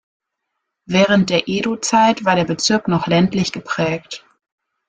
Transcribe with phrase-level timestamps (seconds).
[0.87, 4.25] Während der Edo-Zeit war der Bezirk noch ländlich geprägt.